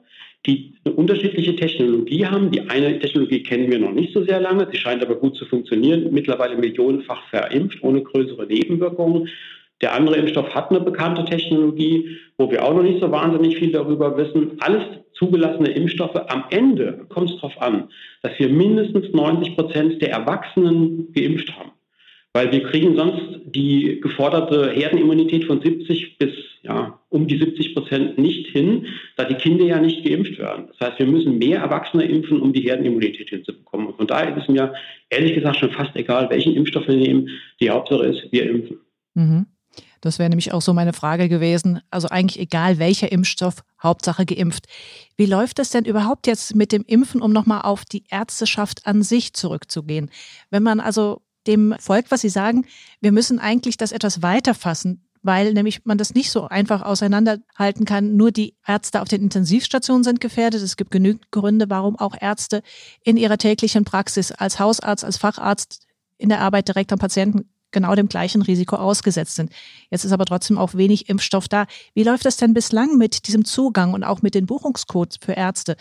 die 0.46 0.74
eine 0.84 0.96
unterschiedliche 0.96 1.56
Technologie 1.56 2.26
haben. 2.26 2.52
Die 2.52 2.70
eine 2.70 3.00
Technologie 3.00 3.44
kennen 3.44 3.72
wir 3.72 3.80
noch 3.80 3.94
nicht 3.94 4.14
so 4.14 4.26
sehr 4.26 4.42
lange. 4.42 4.68
Sie 4.72 4.78
scheint 4.78 5.04
aber 5.04 5.16
gut 5.16 5.38
zu 5.38 5.46
funktionieren. 5.46 6.12
Mittlerweile 6.12 6.58
millionenfach 6.58 7.30
verimpft, 7.30 7.82
ohne 7.82 8.02
größere 8.02 8.46
Nebenwirkungen. 8.48 9.30
Der 9.82 9.94
andere 9.94 10.18
Impfstoff 10.18 10.54
hat 10.54 10.70
eine 10.70 10.80
bekannte 10.80 11.26
Technologie, 11.26 12.18
wo 12.38 12.50
wir 12.52 12.64
auch 12.64 12.74
noch 12.74 12.84
nicht 12.84 13.02
so 13.02 13.12
wahnsinnig 13.12 13.58
viel 13.58 13.72
darüber 13.72 14.16
wissen. 14.18 14.58
Alles 14.60 14.84
zugelassene 15.14 15.70
Impfstoffe. 15.70 16.16
Am 16.28 16.46
Ende 16.50 17.06
kommt 17.10 17.30
es 17.30 17.36
darauf 17.38 17.60
an, 17.62 17.90
dass 18.22 18.38
wir 18.38 18.50
mindestens 18.50 19.12
90 19.14 19.56
Prozent 19.56 20.02
der 20.02 20.12
Erwachsenen 20.12 21.12
geimpft 21.14 21.52
haben. 21.58 21.72
weil 22.34 22.50
wir 22.54 22.64
kriegen 22.64 22.96
sonst 22.96 23.42
die 23.44 24.00
geforderte 24.00 24.72
Herdenimmunität 24.72 25.44
von 25.44 25.62
70 25.62 26.18
bis 26.18 26.32
ja, 26.64 27.00
um 27.10 27.28
die 27.28 27.38
70 27.38 27.74
Prozent 27.74 28.18
nicht 28.18 28.48
hin, 28.48 28.86
da 29.18 29.24
die 29.24 29.36
Kinder 29.36 29.66
ja 29.66 29.80
nicht 29.80 30.06
geimpft 30.06 30.38
werden. 30.38 30.68
Das 30.68 30.90
heißt, 30.90 31.00
wir 31.00 31.08
müssen 31.08 31.40
mehr 31.40 31.60
Erwachsene 31.60 32.06
impfen, 32.06 32.40
um 32.40 32.54
die 32.54 32.62
Herdenimmunität 32.62 33.30
hinzubekommen. 33.30 33.88
Und 33.88 33.98
von 33.98 34.08
daher 34.08 34.36
ist 34.36 34.44
es 34.44 34.48
mir 34.48 34.74
ehrlich 35.10 35.34
gesagt 35.34 35.58
schon 35.58 35.72
fast 35.72 35.96
egal, 35.96 36.30
welchen 36.30 36.56
Impfstoff 36.56 36.88
wir 36.88 36.96
nehmen. 36.96 37.30
Die 37.60 37.70
Hauptsache 37.70 38.06
ist, 38.06 38.32
wir 38.32 38.50
impfen. 38.50 38.78
Mhm. 39.16 39.46
Das 40.02 40.18
wäre 40.18 40.30
nämlich 40.30 40.52
auch 40.52 40.62
so 40.62 40.74
meine 40.74 40.94
Frage 40.94 41.30
gewesen. 41.30 41.82
Also 41.92 42.10
eigentlich 42.10 42.40
egal 42.40 42.80
welcher 42.80 43.12
Impfstoff, 43.12 43.64
Hauptsache 43.82 44.26
geimpft. 44.26 44.66
Wie 45.16 45.28
läuft 45.28 45.60
es 45.60 45.70
denn 45.70 45.86
überhaupt 45.86 46.28
jetzt 46.28 46.56
mit 46.56 46.72
dem 46.72 46.84
Impfen, 46.86 47.22
um 47.22 47.32
nochmal 47.32 47.62
auf 47.62 47.86
die 47.86 48.04
Ärzteschaft 48.10 48.86
an 48.88 49.04
sich 49.04 49.34
zurückzugehen? 49.34 50.10
Wenn 50.50 50.64
man 50.64 50.80
also 50.80 51.22
dem 51.48 51.76
folgt, 51.80 52.12
was 52.12 52.22
Sie 52.22 52.30
sagen, 52.30 52.66
wir 53.00 53.12
müssen 53.12 53.40
eigentlich 53.40 53.78
das 53.78 53.92
etwas 53.92 54.22
weiter 54.22 54.54
fassen, 54.54 55.04
weil 55.24 55.54
nämlich 55.54 55.86
man 55.86 55.98
das 55.98 56.14
nicht 56.14 56.32
so 56.32 56.48
einfach 56.48 56.82
auseinanderhalten 56.82 57.86
kann. 57.86 58.16
Nur 58.16 58.32
die 58.32 58.56
Ärzte 58.66 59.02
auf 59.02 59.08
den 59.08 59.22
Intensivstationen 59.22 60.04
sind 60.04 60.20
gefährdet. 60.20 60.62
Es 60.62 60.78
gibt 60.78 60.92
genügend 60.92 61.32
Gründe, 61.32 61.70
warum 61.70 61.98
auch 61.98 62.16
Ärzte 62.20 62.64
in 63.04 63.18
ihrer 63.18 63.38
täglichen 63.38 63.86
Praxis 63.86 64.32
als 64.32 64.60
Hausarzt, 64.60 65.04
als 65.04 65.18
Facharzt 65.18 65.86
in 66.18 66.30
der 66.30 66.42
Arbeit 66.42 66.68
direkt 66.68 66.92
am 66.92 67.00
Patienten 67.00 67.51
genau 67.72 67.96
dem 67.96 68.08
gleichen 68.08 68.42
Risiko 68.42 68.76
ausgesetzt 68.76 69.36
sind. 69.36 69.52
Jetzt 69.90 70.06
ist 70.06 70.12
aber 70.12 70.26
trotzdem 70.26 70.58
auch 70.58 70.76
wenig 70.76 71.10
Impfstoff 71.10 71.48
da. 71.48 71.66
Wie 71.94 72.04
läuft 72.04 72.26
das 72.26 72.38
denn 72.38 72.54
bislang 72.54 72.98
mit 72.98 73.28
diesem 73.28 73.46
Zugang 73.46 73.94
und 73.94 74.04
auch 74.04 74.22
mit 74.22 74.36
den 74.36 74.46
Buchungscodes 74.46 75.18
für 75.22 75.34
Ärzte? 75.34 75.76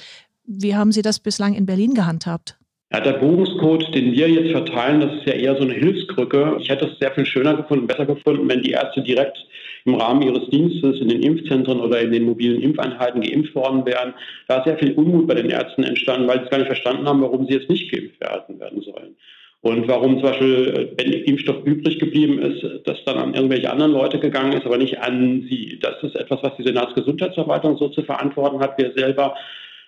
Wie 0.44 0.74
haben 0.74 0.92
Sie 0.92 1.02
das 1.02 1.20
bislang 1.20 1.54
in 1.54 1.66
Berlin 1.66 1.94
gehandhabt? 1.94 2.56
Ja, 2.92 2.98
der 3.00 3.12
Buchungscode, 3.12 3.94
den 3.94 4.12
wir 4.12 4.28
jetzt 4.28 4.50
verteilen, 4.50 5.00
das 5.00 5.14
ist 5.14 5.26
ja 5.26 5.34
eher 5.34 5.54
so 5.54 5.62
eine 5.62 5.74
Hilfskrücke. 5.74 6.56
Ich 6.60 6.68
hätte 6.68 6.86
es 6.86 6.98
sehr 6.98 7.12
viel 7.12 7.24
schöner 7.24 7.54
gefunden, 7.54 7.86
besser 7.86 8.04
gefunden, 8.04 8.48
wenn 8.48 8.62
die 8.62 8.72
Ärzte 8.72 9.00
direkt 9.02 9.38
im 9.84 9.94
Rahmen 9.94 10.22
ihres 10.22 10.50
Dienstes 10.50 11.00
in 11.00 11.08
den 11.08 11.22
Impfzentren 11.22 11.80
oder 11.80 12.00
in 12.00 12.10
den 12.10 12.24
mobilen 12.24 12.60
Impfeinheiten 12.60 13.20
geimpft 13.20 13.54
worden 13.54 13.86
wären. 13.86 14.14
Da 14.48 14.58
ist 14.58 14.64
sehr 14.64 14.78
viel 14.78 14.92
Unmut 14.94 15.28
bei 15.28 15.34
den 15.34 15.50
Ärzten 15.50 15.84
entstanden, 15.84 16.26
weil 16.26 16.42
sie 16.42 16.50
gar 16.50 16.58
nicht 16.58 16.66
verstanden 16.66 17.06
haben, 17.06 17.22
warum 17.22 17.46
sie 17.46 17.54
jetzt 17.54 17.70
nicht 17.70 17.92
geimpft 17.92 18.20
werden, 18.20 18.58
werden 18.58 18.82
sollen. 18.82 19.16
Und 19.62 19.86
warum 19.88 20.14
zum 20.14 20.22
Beispiel, 20.22 20.92
wenn 20.96 21.12
Impfstoff 21.12 21.64
übrig 21.64 21.98
geblieben 21.98 22.38
ist, 22.38 22.64
das 22.86 22.96
dann 23.04 23.18
an 23.18 23.34
irgendwelche 23.34 23.70
anderen 23.70 23.92
Leute 23.92 24.18
gegangen 24.18 24.54
ist, 24.54 24.64
aber 24.64 24.78
nicht 24.78 24.98
an 25.00 25.46
sie. 25.50 25.78
Das 25.82 26.02
ist 26.02 26.16
etwas, 26.16 26.42
was 26.42 26.56
die 26.56 26.62
Senatsgesundheitsverwaltung 26.62 27.76
so 27.76 27.88
zu 27.88 28.02
verantworten 28.02 28.60
hat. 28.60 28.78
Wir 28.78 28.92
selber 28.96 29.34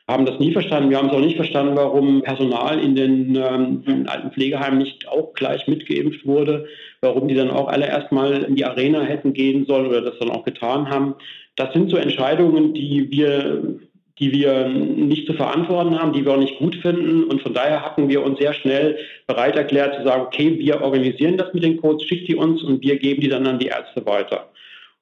haben 0.07 0.27
das 0.27 0.39
nie 0.39 0.53
verstanden. 0.53 0.91
Wir 0.91 0.99
haben 0.99 1.09
es 1.09 1.15
auch 1.15 1.21
nicht 1.21 1.37
verstanden, 1.37 1.77
warum 1.77 2.23
Personal 2.23 2.81
in 2.81 2.95
den, 2.95 3.35
ähm, 3.35 3.83
in 3.87 4.09
alten 4.09 4.31
Pflegeheimen 4.33 4.79
nicht 4.79 5.09
auch 5.09 5.33
gleich 5.33 5.67
mitgeimpft 5.67 6.27
wurde, 6.27 6.67
warum 7.01 7.29
die 7.29 7.35
dann 7.35 7.51
auch 7.51 7.69
alle 7.69 7.87
erstmal 7.87 8.43
in 8.43 8.57
die 8.57 8.67
Arena 8.67 9.01
hätten 9.01 9.33
gehen 9.33 9.65
sollen 9.65 9.87
oder 9.87 10.03
das 10.03 10.19
dann 10.19 10.31
auch 10.31 10.45
getan 10.45 10.91
haben. 10.91 11.15
Das 11.57 11.73
sind 11.73 11.91
so 11.91 11.97
Entscheidungen, 11.97 12.75
die 12.75 13.11
wir 13.11 13.79
die 14.19 14.33
wir 14.33 14.69
nicht 14.69 15.27
zu 15.27 15.33
verantworten 15.35 15.99
haben, 15.99 16.13
die 16.13 16.25
wir 16.25 16.33
auch 16.33 16.39
nicht 16.39 16.59
gut 16.59 16.77
finden. 16.77 17.25
Und 17.25 17.43
von 17.43 17.55
daher 17.55 17.85
hatten 17.85 18.09
wir 18.09 18.23
uns 18.23 18.39
sehr 18.39 18.53
schnell 18.53 18.99
bereit 19.27 19.57
erklärt 19.57 19.97
zu 19.97 20.05
sagen, 20.05 20.23
okay, 20.27 20.59
wir 20.59 20.83
organisieren 20.83 21.37
das 21.37 21.53
mit 21.55 21.65
den 21.65 21.81
Codes, 21.81 22.05
schickt 22.05 22.29
die 22.29 22.37
uns 22.37 22.63
und 22.63 22.83
wir 22.83 22.99
geben 22.99 23.21
die 23.21 23.29
dann 23.29 23.47
an 23.47 23.59
die 23.59 23.67
Ärzte 23.67 24.05
weiter. 24.07 24.49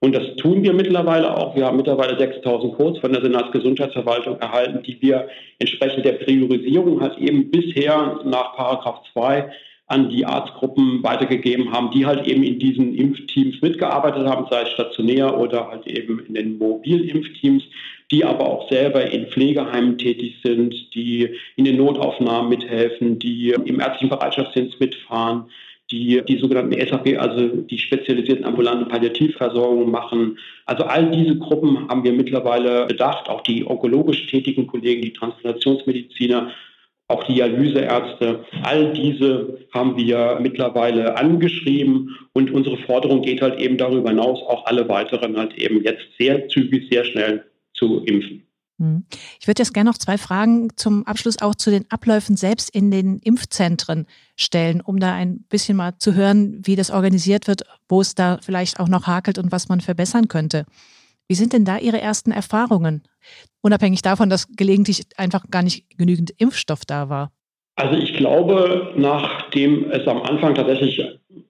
Und 0.02 0.14
das 0.14 0.34
tun 0.36 0.62
wir 0.62 0.72
mittlerweile 0.72 1.36
auch. 1.36 1.54
Wir 1.54 1.66
haben 1.66 1.76
mittlerweile 1.76 2.18
6000 2.18 2.74
Codes 2.74 3.00
von 3.00 3.12
der 3.12 3.20
Senatsgesundheitsverwaltung 3.20 4.38
erhalten, 4.38 4.82
die 4.82 5.00
wir 5.02 5.28
entsprechend 5.58 6.06
der 6.06 6.12
Priorisierung 6.12 7.02
halt 7.02 7.18
eben 7.18 7.50
bisher 7.50 8.18
nach 8.24 8.56
Paragraph 8.56 9.02
2 9.12 9.50
an 9.90 10.08
die 10.08 10.24
Arztgruppen 10.24 11.02
weitergegeben 11.02 11.72
haben, 11.72 11.90
die 11.90 12.06
halt 12.06 12.26
eben 12.26 12.44
in 12.44 12.60
diesen 12.60 12.94
Impfteams 12.94 13.60
mitgearbeitet 13.60 14.24
haben, 14.24 14.46
sei 14.48 14.62
es 14.62 14.70
stationär 14.70 15.36
oder 15.36 15.68
halt 15.68 15.86
eben 15.88 16.24
in 16.26 16.34
den 16.34 16.58
mobilen 16.58 17.08
Impfteams, 17.08 17.64
die 18.12 18.24
aber 18.24 18.48
auch 18.48 18.70
selber 18.70 19.10
in 19.10 19.26
Pflegeheimen 19.26 19.98
tätig 19.98 20.36
sind, 20.44 20.94
die 20.94 21.30
in 21.56 21.64
den 21.64 21.76
Notaufnahmen 21.76 22.48
mithelfen, 22.48 23.18
die 23.18 23.50
im 23.50 23.80
ärztlichen 23.80 24.10
Bereitschaftsdienst 24.10 24.78
mitfahren, 24.78 25.46
die 25.90 26.22
die 26.28 26.38
sogenannten 26.38 26.78
SAP, 26.86 27.18
also 27.18 27.48
die 27.48 27.78
spezialisierten 27.78 28.44
ambulanten 28.44 28.86
Palliativversorgung 28.86 29.90
machen. 29.90 30.38
Also 30.66 30.84
all 30.84 31.10
diese 31.10 31.36
Gruppen 31.36 31.88
haben 31.88 32.04
wir 32.04 32.12
mittlerweile 32.12 32.86
bedacht, 32.86 33.28
auch 33.28 33.40
die 33.40 33.66
onkologisch 33.66 34.26
tätigen 34.28 34.68
Kollegen, 34.68 35.02
die 35.02 35.12
Transplantationsmediziner, 35.12 36.52
auch 37.10 37.24
die 37.24 37.34
Dialyseärzte. 37.34 38.44
All 38.62 38.92
diese 38.92 39.58
haben 39.72 39.96
wir 39.96 40.38
mittlerweile 40.40 41.16
angeschrieben 41.16 42.16
und 42.32 42.50
unsere 42.50 42.78
Forderung 42.78 43.22
geht 43.22 43.42
halt 43.42 43.58
eben 43.58 43.76
darüber 43.76 44.10
hinaus, 44.10 44.40
auch 44.42 44.66
alle 44.66 44.88
weiteren 44.88 45.36
halt 45.36 45.54
eben 45.54 45.82
jetzt 45.82 46.04
sehr 46.18 46.48
zügig, 46.48 46.88
sehr 46.90 47.04
schnell 47.04 47.44
zu 47.74 48.04
impfen. 48.04 48.46
Hm. 48.78 49.04
Ich 49.38 49.46
würde 49.46 49.60
jetzt 49.60 49.74
gerne 49.74 49.90
noch 49.90 49.98
zwei 49.98 50.16
Fragen 50.16 50.70
zum 50.76 51.06
Abschluss 51.06 51.42
auch 51.42 51.54
zu 51.54 51.70
den 51.70 51.84
Abläufen 51.90 52.36
selbst 52.36 52.74
in 52.74 52.90
den 52.90 53.18
Impfzentren 53.18 54.06
stellen, 54.36 54.80
um 54.80 54.98
da 54.98 55.12
ein 55.12 55.44
bisschen 55.50 55.76
mal 55.76 55.98
zu 55.98 56.14
hören, 56.14 56.62
wie 56.64 56.76
das 56.76 56.90
organisiert 56.90 57.46
wird, 57.46 57.62
wo 57.88 58.00
es 58.00 58.14
da 58.14 58.38
vielleicht 58.40 58.80
auch 58.80 58.88
noch 58.88 59.06
hakelt 59.06 59.38
und 59.38 59.52
was 59.52 59.68
man 59.68 59.82
verbessern 59.82 60.28
könnte. 60.28 60.64
Wie 61.30 61.36
sind 61.36 61.52
denn 61.52 61.64
da 61.64 61.78
Ihre 61.78 62.00
ersten 62.00 62.32
Erfahrungen? 62.32 63.04
Unabhängig 63.62 64.02
davon, 64.02 64.28
dass 64.30 64.48
gelegentlich 64.56 65.04
einfach 65.16 65.44
gar 65.48 65.62
nicht 65.62 65.84
genügend 65.96 66.32
Impfstoff 66.38 66.84
da 66.84 67.08
war. 67.08 67.30
Also 67.76 67.96
ich 67.96 68.14
glaube, 68.16 68.92
nachdem 68.96 69.88
es 69.92 70.08
am 70.08 70.22
Anfang 70.22 70.56
tatsächlich 70.56 71.00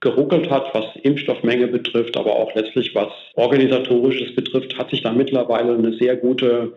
geruckelt 0.00 0.50
hat, 0.50 0.66
was 0.74 0.84
Impfstoffmenge 1.02 1.68
betrifft, 1.68 2.18
aber 2.18 2.36
auch 2.36 2.54
letztlich 2.54 2.94
was 2.94 3.08
organisatorisches 3.36 4.34
betrifft, 4.34 4.76
hat 4.76 4.90
sich 4.90 5.00
da 5.00 5.12
mittlerweile 5.12 5.72
eine 5.72 5.96
sehr 5.96 6.14
gute 6.14 6.74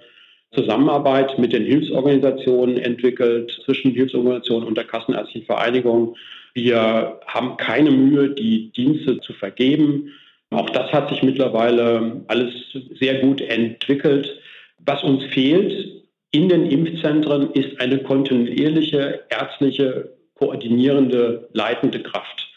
Zusammenarbeit 0.54 1.38
mit 1.38 1.52
den 1.52 1.66
Hilfsorganisationen 1.66 2.78
entwickelt, 2.78 3.52
zwischen 3.66 3.92
Hilfsorganisationen 3.92 4.66
und 4.66 4.78
der 4.78 4.86
Kassenärztlichen 4.86 5.46
Vereinigung. 5.46 6.16
Wir 6.54 7.20
haben 7.28 7.58
keine 7.58 7.92
Mühe, 7.92 8.30
die 8.30 8.72
Dienste 8.72 9.20
zu 9.20 9.34
vergeben. 9.34 10.14
Auch 10.54 10.70
das 10.70 10.92
hat 10.92 11.10
sich 11.10 11.24
mittlerweile 11.24 12.24
alles 12.28 12.54
sehr 13.00 13.20
gut 13.20 13.42
entwickelt. 13.42 14.40
Was 14.86 15.04
uns 15.04 15.24
fehlt 15.26 16.04
in 16.32 16.50
den 16.50 16.66
Impfzentren 16.66 17.52
ist 17.52 17.80
eine 17.80 18.00
kontinuierliche 18.00 19.22
ärztliche 19.30 20.10
koordinierende 20.34 21.48
leitende 21.54 22.02
Kraft. 22.02 22.50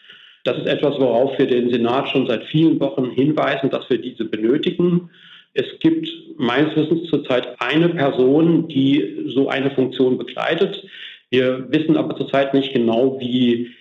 Das 0.45 0.59
ist 0.59 0.67
etwas, 0.67 0.99
worauf 0.99 1.39
wir 1.39 1.47
den 1.47 1.71
Senat 1.71 2.09
schon 2.09 2.27
seit 2.27 2.45
vielen 2.45 2.81
Wochen 2.81 3.11
hinweisen, 3.11 3.69
dass 3.71 3.89
wir 3.91 3.99
diese 3.99 4.25
benötigen. 4.25 5.11
Es 5.55 5.67
gibt 5.81 6.09
meines 6.39 6.75
Wissens 6.77 7.09
zurzeit 7.11 7.61
eine 7.61 7.89
Person, 7.89 8.69
die 8.69 9.25
so 9.35 9.49
eine 9.49 9.71
Funktion 9.73 10.19
begleitet. 10.19 10.85
Wir 11.31 11.71
wissen 11.71 11.97
aber 11.97 12.17
zurzeit 12.17 12.55
nicht 12.55 12.73
genau, 12.73 13.19
wie, 13.21 13.73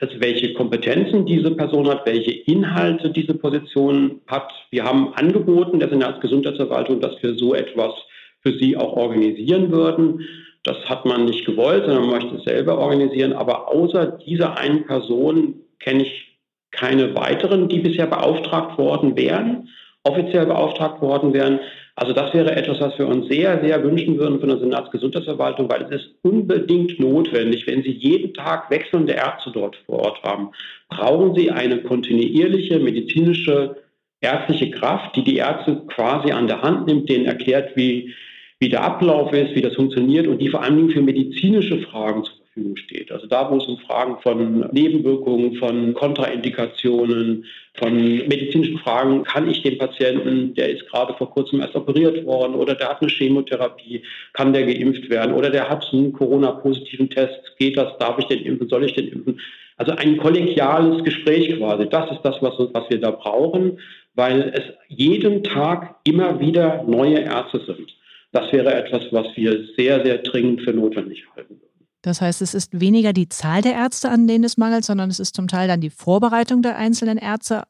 also 0.00 0.20
welche 0.20 0.54
Kompetenzen 0.54 1.26
diese 1.26 1.50
Person 1.52 1.88
hat, 1.88 2.06
welche 2.06 2.32
Inhalte 2.32 3.10
diese 3.10 3.34
Position 3.34 4.20
hat. 4.26 4.50
Wir 4.70 4.84
haben 4.84 5.14
angeboten 5.14 5.80
der 5.80 5.88
Senatsgesundheitsverwaltung, 5.88 7.00
dass 7.00 7.22
wir 7.22 7.34
so 7.34 7.54
etwas 7.54 7.92
für 8.40 8.58
sie 8.58 8.76
auch 8.76 8.92
organisieren 8.96 9.70
würden. 9.70 10.26
Das 10.64 10.76
hat 10.88 11.04
man 11.04 11.24
nicht 11.24 11.44
gewollt, 11.44 11.84
sondern 11.86 12.08
man 12.08 12.20
möchte 12.22 12.36
es 12.36 12.44
selber 12.44 12.78
organisieren. 12.78 13.32
Aber 13.32 13.68
außer 13.68 14.18
dieser 14.26 14.58
einen 14.58 14.84
Person 14.86 15.62
kenne 15.80 16.02
ich 16.02 16.38
keine 16.70 17.14
weiteren, 17.14 17.68
die 17.68 17.80
bisher 17.80 18.06
beauftragt 18.06 18.76
worden 18.78 19.16
wären 19.16 19.68
offiziell 20.06 20.46
beauftragt 20.46 21.02
worden 21.02 21.32
wären. 21.32 21.60
Also 21.98 22.12
das 22.12 22.34
wäre 22.34 22.54
etwas, 22.54 22.78
was 22.78 22.98
wir 22.98 23.08
uns 23.08 23.26
sehr, 23.28 23.58
sehr 23.64 23.82
wünschen 23.82 24.18
würden 24.18 24.38
von 24.38 24.50
der 24.50 24.58
Senatsgesundheitsverwaltung, 24.58 25.70
weil 25.70 25.82
es 25.82 26.02
ist 26.02 26.14
unbedingt 26.22 27.00
notwendig, 27.00 27.66
wenn 27.66 27.82
Sie 27.82 27.90
jeden 27.90 28.34
Tag 28.34 28.70
wechselnde 28.70 29.14
Ärzte 29.14 29.50
dort 29.50 29.76
vor 29.86 30.00
Ort 30.00 30.22
haben, 30.22 30.50
brauchen 30.90 31.34
Sie 31.34 31.50
eine 31.50 31.78
kontinuierliche 31.78 32.78
medizinische 32.78 33.76
ärztliche 34.20 34.70
Kraft, 34.70 35.16
die 35.16 35.24
die 35.24 35.36
Ärzte 35.36 35.82
quasi 35.86 36.32
an 36.32 36.46
der 36.46 36.60
Hand 36.60 36.86
nimmt, 36.86 37.08
denen 37.08 37.24
erklärt, 37.24 37.76
wie, 37.76 38.14
wie 38.58 38.68
der 38.68 38.82
Ablauf 38.82 39.32
ist, 39.32 39.54
wie 39.54 39.62
das 39.62 39.74
funktioniert 39.74 40.26
und 40.26 40.38
die 40.38 40.48
vor 40.48 40.62
allen 40.62 40.76
Dingen 40.76 40.90
für 40.90 41.02
medizinische 41.02 41.78
Fragen 41.78 42.24
zur 42.24 42.35
Verfügung 42.56 42.76
steht. 42.76 43.12
Also 43.12 43.26
da, 43.26 43.50
wo 43.50 43.58
es 43.58 43.66
um 43.66 43.78
Fragen 43.78 44.16
von 44.22 44.68
Nebenwirkungen, 44.72 45.56
von 45.56 45.94
Kontraindikationen, 45.94 47.44
von 47.74 47.94
medizinischen 47.94 48.78
Fragen, 48.78 49.24
kann 49.24 49.48
ich 49.48 49.62
den 49.62 49.76
Patienten, 49.76 50.54
der 50.54 50.70
ist 50.70 50.88
gerade 50.88 51.14
vor 51.14 51.30
kurzem 51.30 51.60
erst 51.60 51.76
operiert 51.76 52.24
worden 52.24 52.54
oder 52.54 52.74
der 52.74 52.88
hat 52.88 53.02
eine 53.02 53.10
Chemotherapie, 53.10 54.02
kann 54.32 54.54
der 54.54 54.64
geimpft 54.64 55.10
werden 55.10 55.34
oder 55.34 55.50
der 55.50 55.68
hat 55.68 55.86
einen 55.92 56.12
Corona-positiven 56.12 57.10
Test, 57.10 57.38
geht 57.58 57.76
das, 57.76 57.96
darf 57.98 58.18
ich 58.18 58.26
den 58.26 58.42
impfen, 58.44 58.68
soll 58.68 58.84
ich 58.84 58.94
den 58.94 59.08
impfen? 59.08 59.40
Also 59.76 59.92
ein 59.92 60.16
kollegiales 60.16 61.04
Gespräch 61.04 61.54
quasi, 61.58 61.86
das 61.90 62.10
ist 62.10 62.22
das, 62.22 62.36
was, 62.40 62.54
was 62.72 62.88
wir 62.88 62.98
da 62.98 63.10
brauchen, 63.10 63.78
weil 64.14 64.54
es 64.54 64.62
jeden 64.88 65.44
Tag 65.44 65.96
immer 66.04 66.40
wieder 66.40 66.82
neue 66.84 67.18
Ärzte 67.18 67.60
sind. 67.66 67.94
Das 68.32 68.50
wäre 68.52 68.72
etwas, 68.74 69.02
was 69.12 69.26
wir 69.36 69.66
sehr, 69.76 70.02
sehr 70.02 70.18
dringend 70.18 70.62
für 70.62 70.72
notwendig 70.72 71.24
halten. 71.36 71.60
Das 72.02 72.20
heißt, 72.20 72.42
es 72.42 72.54
ist 72.54 72.80
weniger 72.80 73.12
die 73.12 73.28
Zahl 73.28 73.62
der 73.62 73.74
Ärzte, 73.74 74.10
an 74.10 74.28
denen 74.28 74.44
es 74.44 74.56
mangelt, 74.56 74.84
sondern 74.84 75.10
es 75.10 75.18
ist 75.18 75.34
zum 75.34 75.48
Teil 75.48 75.66
dann 75.68 75.80
die 75.80 75.90
Vorbereitung 75.90 76.62
der 76.62 76.76
einzelnen 76.76 77.18
Ärzte 77.18 77.64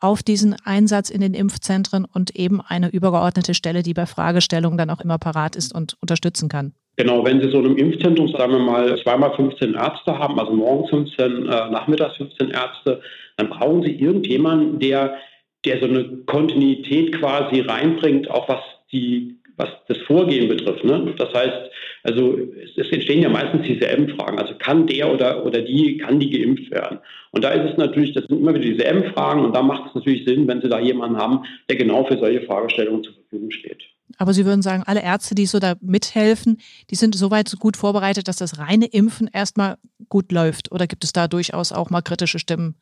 auf 0.00 0.22
diesen 0.22 0.56
Einsatz 0.64 1.10
in 1.10 1.20
den 1.20 1.34
Impfzentren 1.34 2.06
und 2.06 2.34
eben 2.34 2.60
eine 2.60 2.88
übergeordnete 2.88 3.54
Stelle, 3.54 3.82
die 3.82 3.94
bei 3.94 4.06
Fragestellungen 4.06 4.78
dann 4.78 4.90
auch 4.90 5.00
immer 5.00 5.18
parat 5.18 5.56
ist 5.56 5.74
und 5.74 5.96
unterstützen 6.00 6.48
kann. 6.48 6.72
Genau, 6.96 7.24
wenn 7.24 7.40
Sie 7.40 7.50
so 7.50 7.60
in 7.60 7.66
einem 7.66 7.76
Impfzentrum, 7.76 8.28
sagen 8.28 8.52
wir 8.52 8.58
mal, 8.58 9.00
zweimal 9.02 9.34
15 9.34 9.74
Ärzte 9.74 10.18
haben, 10.18 10.38
also 10.38 10.52
morgens 10.52 10.90
15, 10.90 11.46
äh, 11.46 11.46
nachmittags 11.70 12.16
15 12.16 12.50
Ärzte, 12.50 13.00
dann 13.36 13.50
brauchen 13.50 13.82
Sie 13.82 13.92
irgendjemanden, 13.92 14.78
der, 14.80 15.16
der 15.64 15.80
so 15.80 15.86
eine 15.86 16.04
Kontinuität 16.26 17.18
quasi 17.18 17.60
reinbringt, 17.60 18.30
auch 18.30 18.48
was 18.48 18.60
die 18.92 19.39
was 19.60 19.68
das 19.88 19.98
Vorgehen 20.06 20.48
betrifft. 20.48 20.84
Ne? 20.84 21.14
Das 21.18 21.32
heißt, 21.34 21.70
also 22.02 22.38
es, 22.38 22.70
es 22.76 22.90
entstehen 22.92 23.22
ja 23.22 23.28
meistens 23.28 23.66
dieselben 23.66 24.08
Fragen. 24.16 24.38
Also 24.38 24.54
kann 24.58 24.86
der 24.86 25.12
oder, 25.12 25.44
oder 25.44 25.60
die, 25.60 25.98
kann 25.98 26.18
die 26.18 26.30
geimpft 26.30 26.70
werden? 26.70 26.98
Und 27.30 27.44
da 27.44 27.50
ist 27.50 27.70
es 27.70 27.76
natürlich, 27.76 28.14
das 28.14 28.24
sind 28.24 28.38
immer 28.38 28.54
wieder 28.54 28.64
dieselben 28.64 29.12
Fragen 29.12 29.44
und 29.44 29.54
da 29.54 29.62
macht 29.62 29.88
es 29.88 29.94
natürlich 29.94 30.24
Sinn, 30.26 30.48
wenn 30.48 30.62
Sie 30.62 30.68
da 30.68 30.80
jemanden 30.80 31.18
haben, 31.18 31.44
der 31.68 31.76
genau 31.76 32.04
für 32.04 32.18
solche 32.18 32.42
Fragestellungen 32.46 33.04
zur 33.04 33.14
Verfügung 33.14 33.50
steht. 33.50 33.82
Aber 34.18 34.32
Sie 34.32 34.44
würden 34.44 34.62
sagen, 34.62 34.82
alle 34.86 35.02
Ärzte, 35.02 35.34
die 35.34 35.46
so 35.46 35.58
da 35.58 35.74
mithelfen, 35.80 36.58
die 36.90 36.96
sind 36.96 37.14
soweit 37.14 37.48
so 37.48 37.58
gut 37.58 37.76
vorbereitet, 37.76 38.28
dass 38.28 38.36
das 38.36 38.58
reine 38.58 38.86
Impfen 38.86 39.28
erstmal 39.32 39.76
gut 40.08 40.32
läuft? 40.32 40.72
Oder 40.72 40.86
gibt 40.86 41.04
es 41.04 41.12
da 41.12 41.28
durchaus 41.28 41.72
auch 41.72 41.90
mal 41.90 42.00
kritische 42.00 42.38
Stimmen, 42.38 42.74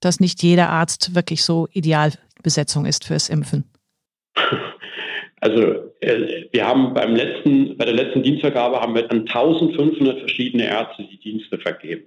dass 0.00 0.20
nicht 0.20 0.42
jeder 0.42 0.70
Arzt 0.70 1.14
wirklich 1.14 1.42
so 1.42 1.68
Idealbesetzung 1.72 2.86
ist 2.86 3.04
fürs 3.04 3.28
Impfen? 3.28 3.64
Also 5.44 5.92
äh, 6.00 6.46
wir 6.52 6.66
haben 6.66 6.94
beim 6.94 7.14
letzten, 7.14 7.76
bei 7.76 7.84
der 7.84 7.92
letzten 7.92 8.22
Dienstvergabe 8.22 8.80
haben 8.80 8.94
wir 8.94 9.10
an 9.10 9.28
1500 9.28 10.20
verschiedene 10.20 10.66
Ärzte 10.66 11.02
die 11.04 11.18
Dienste 11.18 11.58
vergeben. 11.58 12.04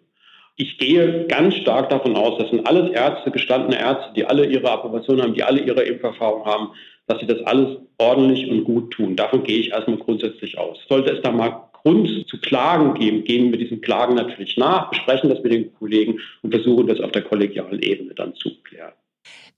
Ich 0.56 0.80
gehe 0.80 1.28
ganz 1.28 1.54
stark 1.54 1.90
davon 1.90 2.16
aus, 2.16 2.40
das 2.40 2.50
sind 2.50 2.66
alles 2.66 2.90
Ärzte, 2.90 3.30
gestandene 3.30 3.80
Ärzte, 3.80 4.12
die 4.16 4.26
alle 4.26 4.48
ihre 4.48 4.72
Approbation 4.72 5.22
haben, 5.22 5.36
die 5.36 5.44
alle 5.44 5.60
ihre 5.60 5.84
Impferfahrung 5.84 6.46
haben, 6.46 6.70
dass 7.06 7.20
sie 7.20 7.28
das 7.28 7.40
alles 7.44 7.78
ordentlich 8.00 8.50
und 8.50 8.64
gut 8.64 8.90
tun. 8.90 9.16
Davon 9.16 9.44
gehe 9.44 9.60
ich 9.60 9.70
erstmal 9.70 9.98
grundsätzlich 9.98 10.58
aus. 10.58 10.80
Sollte 10.90 11.12
es 11.12 11.22
da 11.22 11.32
mal 11.32 11.70
Grund 11.74 12.10
zu 12.28 12.40
Klagen 12.40 12.96
geben, 12.96 13.24
gehen 13.24 13.52
wir 13.52 13.60
diesen 13.60 13.82
Klagen 13.82 14.16
natürlich 14.16 14.58
nach, 14.58 14.90
besprechen 14.90 15.30
das 15.30 15.44
mit 15.44 15.52
den 15.52 15.72
Kollegen 15.76 16.20
und 16.42 16.56
versuchen 16.56 16.88
das 16.88 17.00
auf 17.02 17.12
der 17.12 17.22
kollegialen 17.22 17.84
Ebene 17.84 18.16
dann 18.16 18.34
zu 18.34 18.50
klären. 18.64 18.94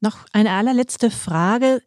Noch 0.01 0.25
eine 0.33 0.51
allerletzte 0.51 1.11
Frage. 1.11 1.79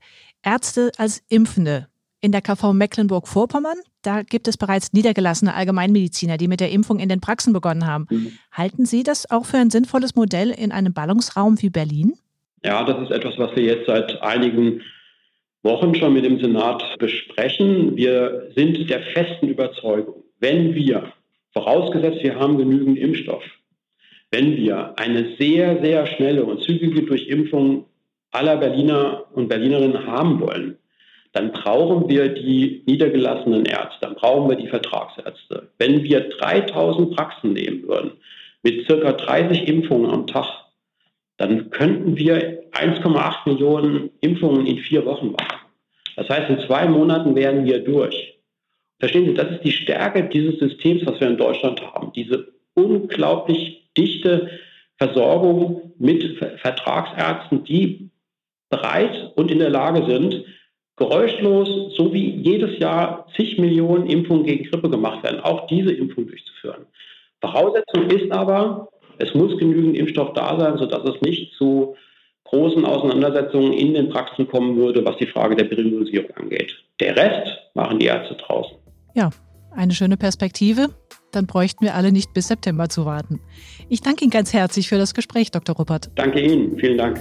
Ärzte 0.43 0.91
als 0.99 1.23
Impfende. 1.29 1.89
In 2.21 2.31
der 2.31 2.41
KV 2.41 2.73
Mecklenburg-Vorpommern, 2.73 3.79
da 4.03 4.23
gibt 4.23 4.47
es 4.47 4.57
bereits 4.57 4.93
niedergelassene 4.93 5.55
Allgemeinmediziner, 5.55 6.37
die 6.37 6.47
mit 6.47 6.61
der 6.61 6.71
Impfung 6.71 7.01
in 7.01 7.09
den 7.09 7.21
Praxen 7.21 7.53
begonnen 7.53 7.87
haben. 7.87 8.07
Mhm. 8.11 8.33
Halten 8.53 8.87
Sie 8.87 9.03
das 9.03 9.29
auch 9.31 9.45
für 9.45 9.59
ein 9.59 9.71
sinnvolles 9.71 10.15
Modell 10.15 10.51
in 10.51 10.71
einem 10.71 10.93
Ballungsraum 10.93 11.61
wie 11.63 11.71
Berlin? 11.71 12.15
Ja, 12.65 12.85
das 12.85 13.03
ist 13.03 13.11
etwas, 13.11 13.37
was 13.39 13.57
wir 13.57 13.65
jetzt 13.65 13.87
seit 13.87 14.23
einigen 14.23 14.83
Wochen 15.65 15.95
schon 15.95 16.13
mit 16.13 16.25
dem 16.25 16.41
Senat 16.41 16.97
besprechen. 16.99 17.97
Wir 17.97 18.51
sind 18.55 18.89
der 18.89 19.03
festen 19.03 19.49
Überzeugung, 19.49 20.23
wenn 20.39 20.75
wir, 20.75 21.13
vorausgesetzt 21.53 22.23
wir 22.23 22.37
haben 22.37 22.59
genügend 22.59 22.99
Impfstoff, 22.99 23.43
wenn 24.31 24.57
wir 24.57 24.99
eine 24.99 25.37
sehr, 25.39 25.81
sehr 25.83 26.07
schnelle 26.07 26.45
und 26.45 26.63
zügige 26.63 27.03
Durchimpfung 27.03 27.87
aller 28.33 28.57
Berliner 28.57 29.25
und 29.33 29.49
Berlinerinnen 29.49 30.07
haben 30.07 30.41
wollen, 30.41 30.79
dann 31.33 31.53
brauchen 31.53 32.09
wir 32.09 32.29
die 32.29 32.83
niedergelassenen 32.87 33.65
Ärzte, 33.65 33.99
dann 34.03 34.15
brauchen 34.15 34.51
wir 34.51 34.57
die 34.57 34.69
Vertragsärzte. 34.69 35.69
Wenn 35.79 36.03
wir 36.03 36.29
3000 36.29 37.17
Praxen 37.17 37.55
nehmen 37.55 37.87
würden, 37.89 38.13
mit 38.63 38.87
circa 38.87 39.13
30 39.13 39.67
Impfungen 39.67 40.11
am 40.11 40.27
Tag, 40.27 40.47
dann 41.39 41.71
könnten 41.71 42.17
wir 42.17 42.71
1,8 42.73 43.49
Millionen 43.49 44.11
Impfungen 44.21 44.67
in 44.67 44.79
vier 44.79 45.05
Wochen 45.07 45.33
machen. 45.33 45.59
Das 46.17 46.29
heißt, 46.29 46.51
in 46.51 46.61
zwei 46.67 46.87
Monaten 46.87 47.35
wären 47.35 47.65
wir 47.65 47.81
durch. 47.81 48.39
Verstehen 49.01 49.27
Sie, 49.27 49.35
das 49.35 49.51
ist 49.51 49.65
die 49.65 49.73
Stärke 49.73 50.25
dieses 50.25 50.61
Systems, 50.61 51.05
was 51.07 51.19
wir 51.19 51.29
in 51.29 51.39
Deutschland 51.39 51.83
haben. 51.83 52.13
Diese 52.15 52.53
unglaublich 52.75 53.89
dichte 53.97 54.51
Versorgung 54.97 55.95
mit 55.99 56.39
Vertragsärzten, 56.59 57.65
die 57.65 58.11
bereit 58.73 59.33
und 59.37 59.51
in 59.51 59.61
der 59.61 59.71
Lage 59.71 60.05
sind, 60.07 60.45
geräuschlos, 60.97 61.95
so 61.97 62.13
wie 62.13 62.31
jedes 62.31 62.79
Jahr 62.79 63.27
zig 63.37 63.59
Millionen 63.59 64.07
Impfungen 64.07 64.45
gegen 64.45 64.65
Grippe 64.65 64.91
gemacht 64.91 65.23
werden, 65.23 65.41
auch 65.41 65.67
diese 65.69 65.93
Impfung 65.93 66.27
durchzuführen. 66.27 66.87
Voraussetzung 67.41 68.11
ist 68.11 68.33
aber, 68.33 68.89
es 69.19 69.35
muss 69.35 69.57
genügend 69.59 69.97
Impfstoff 69.97 70.33
da 70.33 70.59
sein, 70.59 70.79
sodass 70.79 71.05
es 71.05 71.21
nicht 71.21 71.55
zu 71.55 71.97
großen 72.45 72.85
Auseinandersetzungen 72.85 73.73
in 73.73 73.95
den 73.95 74.09
Praxen 74.09 74.49
kommen 74.49 74.77
würde, 74.77 75.05
was 75.05 75.17
die 75.17 75.27
Frage 75.27 75.57
der 75.57 75.65
Priorisierung 75.65 76.31
angeht. 76.37 76.75
Der 77.01 77.17
Rest 77.17 77.59
machen 77.75 77.99
die 77.99 78.07
Ärzte 78.07 78.35
draußen. 78.35 78.77
Ja, 79.15 79.31
eine 79.75 79.93
schöne 79.93 80.17
Perspektive. 80.17 80.89
Dann 81.33 81.47
bräuchten 81.47 81.85
wir 81.85 81.95
alle 81.95 82.13
nicht 82.13 82.35
bis 82.35 82.49
September 82.49 82.89
zu 82.89 83.07
warten. 83.07 83.41
Ich 83.89 84.03
danke 84.03 84.25
Ihnen 84.25 84.31
ganz 84.31 84.53
herzlich 84.53 84.89
für 84.89 84.99
das 84.99 85.15
Gespräch, 85.15 85.51
Dr. 85.51 85.77
Ruppert. 85.77 86.11
Danke 86.15 86.41
Ihnen. 86.41 86.79
Vielen 86.79 86.99
Dank. 86.99 87.21